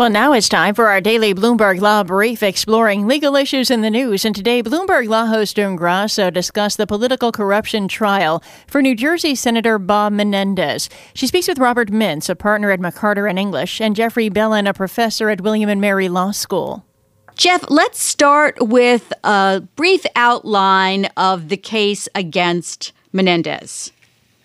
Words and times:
Well, 0.00 0.08
now 0.08 0.32
it's 0.32 0.48
time 0.48 0.74
for 0.74 0.88
our 0.88 1.02
daily 1.02 1.34
Bloomberg 1.34 1.78
Law 1.82 2.02
Brief 2.04 2.42
exploring 2.42 3.06
legal 3.06 3.36
issues 3.36 3.70
in 3.70 3.82
the 3.82 3.90
news. 3.90 4.24
And 4.24 4.34
today, 4.34 4.62
Bloomberg 4.62 5.06
Law 5.08 5.26
host 5.26 5.56
June 5.56 5.76
Grasso 5.76 6.30
discussed 6.30 6.78
the 6.78 6.86
political 6.86 7.30
corruption 7.30 7.86
trial 7.86 8.42
for 8.66 8.80
New 8.80 8.94
Jersey 8.94 9.34
Senator 9.34 9.78
Bob 9.78 10.14
Menendez. 10.14 10.88
She 11.12 11.26
speaks 11.26 11.48
with 11.48 11.58
Robert 11.58 11.90
Mintz, 11.90 12.30
a 12.30 12.34
partner 12.34 12.70
at 12.70 12.80
McCarter 12.80 13.28
and 13.28 13.38
English, 13.38 13.78
and 13.78 13.94
Jeffrey 13.94 14.30
Bellin, 14.30 14.66
a 14.66 14.72
professor 14.72 15.28
at 15.28 15.42
William 15.42 15.68
and 15.68 15.82
Mary 15.82 16.08
Law 16.08 16.30
School. 16.30 16.82
Jeff, 17.36 17.62
let's 17.68 18.02
start 18.02 18.56
with 18.58 19.12
a 19.22 19.60
brief 19.76 20.06
outline 20.16 21.10
of 21.18 21.50
the 21.50 21.58
case 21.58 22.08
against 22.14 22.92
Menendez. 23.12 23.92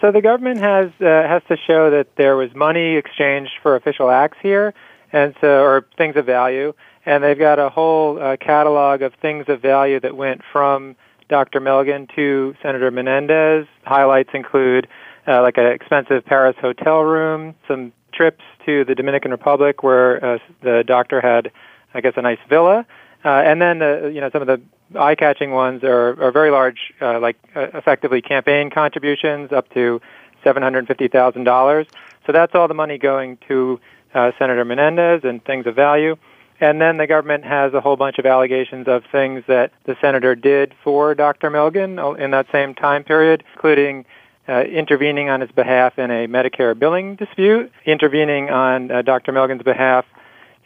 So 0.01 0.11
the 0.11 0.21
government 0.21 0.59
has 0.59 0.87
uh, 0.99 1.05
has 1.25 1.43
to 1.47 1.55
show 1.65 1.91
that 1.91 2.07
there 2.17 2.35
was 2.35 2.53
money 2.53 2.97
exchanged 2.97 3.53
for 3.63 3.77
official 3.77 4.11
acts 4.11 4.37
here 4.41 4.73
and 5.15 5.33
so 5.39 5.63
or 5.63 5.87
things 5.97 6.17
of 6.17 6.25
value, 6.25 6.73
and 7.05 7.23
they've 7.23 7.39
got 7.39 7.57
a 7.57 7.69
whole 7.69 8.21
uh, 8.21 8.35
catalog 8.35 9.01
of 9.01 9.13
things 9.21 9.45
of 9.47 9.61
value 9.61 9.97
that 10.01 10.17
went 10.17 10.41
from 10.51 10.95
Dr. 11.29 11.61
Melgen 11.61 12.13
to 12.15 12.53
Senator 12.61 12.91
Menendez. 12.91 13.65
Highlights 13.85 14.31
include 14.33 14.87
uh, 15.25 15.41
like 15.41 15.57
an 15.57 15.67
expensive 15.67 16.25
Paris 16.25 16.57
hotel 16.59 16.99
room, 16.99 17.55
some 17.65 17.93
trips 18.13 18.43
to 18.65 18.83
the 18.83 18.93
Dominican 18.93 19.31
Republic 19.31 19.83
where 19.83 20.23
uh, 20.23 20.37
the 20.61 20.83
doctor 20.85 21.21
had, 21.21 21.49
I 21.93 22.01
guess, 22.01 22.13
a 22.17 22.21
nice 22.21 22.39
villa, 22.49 22.85
uh, 23.23 23.29
and 23.29 23.61
then 23.61 23.79
the 23.79 24.11
you 24.13 24.19
know 24.19 24.29
some 24.29 24.41
of 24.41 24.47
the 24.47 24.61
eye-catching 24.99 25.51
ones 25.51 25.83
are, 25.85 26.21
are 26.21 26.31
very 26.31 26.51
large, 26.51 26.93
uh, 27.01 27.21
like 27.21 27.37
uh, 27.55 27.67
effectively 27.73 28.21
campaign 28.21 28.69
contributions 28.69 29.53
up 29.53 29.69
to 29.73 30.01
seven 30.43 30.61
hundred 30.61 30.87
fifty 30.87 31.07
thousand 31.07 31.45
dollars. 31.45 31.87
So 32.25 32.31
that's 32.31 32.55
all 32.55 32.67
the 32.67 32.73
money 32.73 32.97
going 32.97 33.37
to 33.47 33.79
uh, 34.13 34.31
Senator 34.39 34.65
Menendez 34.65 35.21
and 35.23 35.43
things 35.43 35.67
of 35.67 35.75
value. 35.75 36.15
And 36.59 36.79
then 36.79 36.97
the 36.97 37.07
government 37.07 37.43
has 37.43 37.73
a 37.73 37.81
whole 37.81 37.97
bunch 37.97 38.17
of 38.17 38.25
allegations 38.25 38.87
of 38.87 39.03
things 39.11 39.43
that 39.47 39.71
the 39.83 39.97
senator 39.99 40.35
did 40.35 40.73
for 40.83 41.13
Dr. 41.13 41.51
Melgen 41.51 42.17
in 42.17 42.31
that 42.31 42.47
same 42.51 42.73
time 42.73 43.03
period, 43.03 43.43
including 43.53 44.05
uh, 44.47 44.61
intervening 44.61 45.29
on 45.29 45.41
his 45.41 45.51
behalf 45.51 45.99
in 45.99 46.11
a 46.11 46.27
Medicare 46.27 46.77
billing 46.77 47.15
dispute, 47.15 47.71
intervening 47.85 48.49
on 48.49 48.89
uh, 48.89 49.01
Dr. 49.01 49.33
Melgen's 49.33 49.63
behalf 49.63 50.05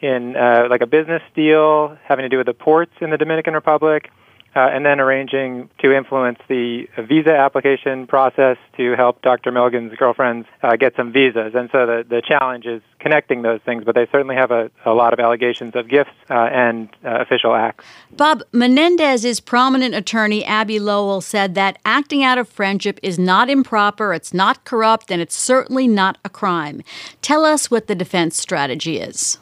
in 0.00 0.36
uh, 0.36 0.68
like 0.70 0.80
a 0.80 0.86
business 0.86 1.22
deal 1.34 1.96
having 2.04 2.22
to 2.22 2.28
do 2.28 2.36
with 2.36 2.46
the 2.46 2.54
ports 2.54 2.92
in 3.00 3.10
the 3.10 3.18
Dominican 3.18 3.54
Republic, 3.54 4.10
uh, 4.56 4.60
and 4.60 4.84
then 4.84 5.00
arranging 5.00 5.70
to 5.78 5.92
influence 5.92 6.38
the 6.48 6.88
visa 6.98 7.36
application 7.36 8.06
process 8.06 8.56
to 8.76 8.94
help 8.96 9.22
Dr. 9.22 9.52
Melgen's 9.52 9.96
girlfriends 9.96 10.48
uh, 10.62 10.76
get 10.76 10.96
some 10.96 11.12
visas. 11.12 11.54
And 11.54 11.68
so 11.70 11.86
the, 11.86 12.04
the 12.08 12.22
challenge 12.26 12.66
is 12.66 12.82
connecting 12.98 13.42
those 13.42 13.60
things, 13.64 13.84
but 13.84 13.94
they 13.94 14.06
certainly 14.10 14.34
have 14.34 14.50
a, 14.50 14.70
a 14.84 14.92
lot 14.92 15.12
of 15.12 15.20
allegations 15.20 15.74
of 15.76 15.88
gifts 15.88 16.10
uh, 16.28 16.34
and 16.34 16.88
uh, 17.04 17.20
official 17.20 17.54
acts. 17.54 17.84
Bob, 18.10 18.42
Menendez's 18.52 19.40
prominent 19.40 19.94
attorney, 19.94 20.44
Abbe 20.44 20.78
Lowell, 20.78 21.20
said 21.20 21.54
that 21.54 21.78
acting 21.84 22.24
out 22.24 22.38
of 22.38 22.48
friendship 22.48 22.98
is 23.02 23.18
not 23.18 23.48
improper, 23.48 24.12
it's 24.12 24.34
not 24.34 24.64
corrupt, 24.64 25.10
and 25.10 25.22
it's 25.22 25.36
certainly 25.36 25.86
not 25.86 26.18
a 26.24 26.28
crime. 26.28 26.82
Tell 27.22 27.44
us 27.44 27.70
what 27.70 27.86
the 27.86 27.94
defense 27.94 28.36
strategy 28.36 28.98
is. 28.98 29.38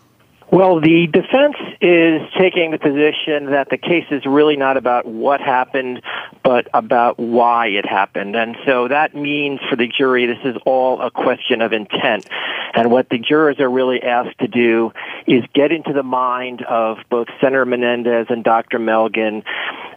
Well, 0.51 0.81
the 0.81 1.07
defense 1.07 1.57
is 1.83 2.23
taking 2.39 2.71
the 2.71 2.79
position 2.79 3.51
that 3.51 3.69
the 3.69 3.77
case 3.77 4.07
is 4.11 4.25
really 4.25 4.57
not 4.57 4.79
about 4.79 5.05
what 5.05 5.43
happened, 5.43 6.01
but 6.43 6.69
about 6.73 7.19
why 7.19 7.67
it 7.67 7.85
happened. 7.85 8.35
And 8.35 8.57
so 8.65 8.89
that 8.89 9.15
means 9.15 9.61
for 9.69 9.77
the 9.77 9.87
jury, 9.87 10.25
this 10.25 10.39
is 10.45 10.57
all 10.65 11.03
a 11.03 11.11
question 11.11 11.61
of 11.61 11.75
intent. 11.75 12.27
And 12.75 12.91
what 12.91 13.11
the 13.11 13.19
jurors 13.19 13.61
are 13.61 13.71
really 13.71 14.03
asked 14.03 14.39
to 14.39 14.49
do 14.49 14.93
is 15.27 15.45
get 15.53 15.71
into 15.71 15.93
the 15.93 16.03
mind 16.03 16.63
of 16.63 16.97
both 17.11 17.29
Senator 17.43 17.67
Menendez 17.67 18.29
and 18.31 18.43
Dr. 18.43 18.79
Melgen 18.79 19.45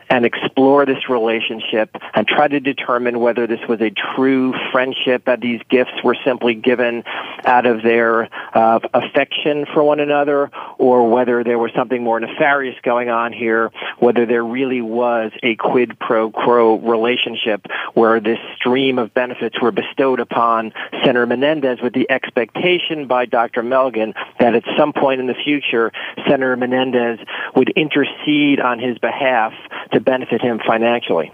and 0.09 0.25
explore 0.25 0.85
this 0.85 1.09
relationship 1.09 1.95
and 2.13 2.27
try 2.27 2.45
to 2.45 2.59
determine 2.59 3.22
whether 3.22 3.47
this 3.47 3.61
was 3.69 3.79
a 3.79 3.90
true 3.90 4.53
friendship, 4.69 5.23
that 5.25 5.40
these 5.40 5.61
gifts 5.69 6.03
were 6.03 6.17
simply 6.25 6.53
given 6.53 7.06
out 7.46 7.66
of 7.66 7.81
their 7.84 8.29
uh, 8.53 8.79
affection 8.94 9.66
for 9.74 9.84
one 9.84 10.00
another, 10.00 10.50
or 10.78 11.09
whether 11.09 11.44
there 11.44 11.59
was 11.59 11.72
something 11.75 12.03
more 12.03 12.19
nefarious 12.19 12.75
going 12.84 13.09
on 13.09 13.34
here, 13.34 13.72
whether 14.00 14.25
there 14.25 14.44
really 14.44 14.81
was 14.81 15.31
a 15.44 15.56
quid 15.56 15.97
pro 16.00 16.31
quo 16.31 16.78
relationship 16.79 17.66
where 17.94 18.19
this 18.19 18.40
stream 18.56 19.00
of 19.00 19.13
benefits 19.13 19.62
were 19.62 19.72
bestowed 19.72 20.19
upon 20.19 20.74
Senator 21.03 21.25
Menendez 21.25 21.81
with 21.81 21.94
the 21.94 22.09
expectation 22.09 23.07
by 23.07 23.25
Dr. 23.25 23.63
Melgen 23.63 24.13
that 24.40 24.56
at 24.56 24.63
some 24.78 24.94
point 24.94 25.19
in 25.19 25.28
the 25.28 25.34
future, 25.34 25.91
Senator 26.28 26.56
Menendez 26.56 27.19
would 27.56 27.69
intercede 27.69 28.59
on 28.59 28.79
his 28.79 28.97
behalf 28.97 29.53
to 29.94 30.00
benefit 30.00 30.41
him 30.41 30.59
financially. 30.66 31.31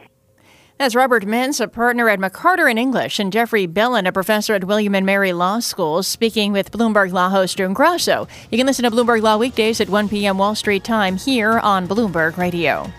That's 0.78 0.94
Robert 0.94 1.26
Mintz, 1.26 1.60
a 1.60 1.68
partner 1.68 2.08
at 2.08 2.20
McCarter 2.20 2.70
and 2.70 2.78
English, 2.78 3.20
and 3.20 3.34
Jeffrey 3.34 3.66
Bellin, 3.66 4.06
a 4.06 4.12
professor 4.12 4.54
at 4.54 4.66
William 4.66 4.94
and 4.94 5.08
Mary 5.08 5.34
Law 5.34 5.60
School, 5.60 6.04
speaking 6.04 6.52
with 6.52 6.72
Bloomberg 6.72 7.12
Law 7.12 7.30
host 7.30 7.58
June 7.58 7.74
Grasso. 7.74 8.28
You 8.52 8.60
can 8.60 8.68
listen 8.68 8.84
to 8.84 8.92
Bloomberg 8.92 9.24
Law 9.24 9.38
weekdays 9.38 9.82
at 9.82 9.90
1 9.90 10.08
p.m. 10.08 10.38
Wall 10.38 10.54
Street 10.54 10.84
time 10.84 11.18
here 11.18 11.58
on 11.60 11.88
Bloomberg 11.88 12.38
Radio. 12.38 12.92